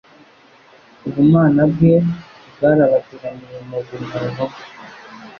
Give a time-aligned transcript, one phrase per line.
[1.07, 1.93] Ubumana bwe
[2.55, 4.45] bwarabagiraniye mu bumuntu bwe,